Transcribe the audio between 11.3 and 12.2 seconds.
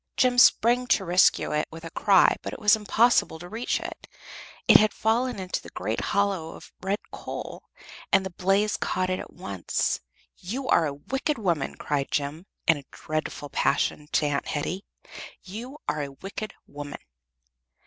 woman!" cried